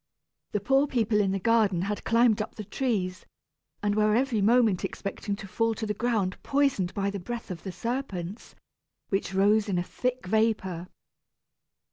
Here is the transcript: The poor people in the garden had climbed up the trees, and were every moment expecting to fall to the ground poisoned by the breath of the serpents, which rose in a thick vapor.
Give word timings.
The 0.53 0.59
poor 0.59 0.87
people 0.87 1.19
in 1.21 1.31
the 1.31 1.37
garden 1.39 1.83
had 1.83 2.03
climbed 2.03 2.41
up 2.41 2.55
the 2.55 2.63
trees, 2.63 3.27
and 3.83 3.93
were 3.93 4.15
every 4.15 4.41
moment 4.41 4.83
expecting 4.83 5.35
to 5.35 5.47
fall 5.47 5.75
to 5.75 5.85
the 5.85 5.93
ground 5.93 6.41
poisoned 6.41 6.91
by 6.95 7.11
the 7.11 7.19
breath 7.19 7.51
of 7.51 7.61
the 7.61 7.71
serpents, 7.71 8.55
which 9.09 9.31
rose 9.35 9.69
in 9.69 9.77
a 9.77 9.83
thick 9.83 10.25
vapor. 10.25 10.87